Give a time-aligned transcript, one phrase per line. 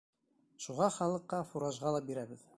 [0.65, 2.49] Шуға халыҡҡа фуражға ла бирәбеҙ.